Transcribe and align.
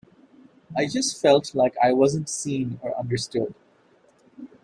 I 0.75 0.87
just 0.87 1.21
felt 1.21 1.53
like 1.53 1.75
I 1.77 1.93
wasn't 1.93 2.27
seen 2.27 2.79
or 2.81 2.97
understood. 2.97 3.53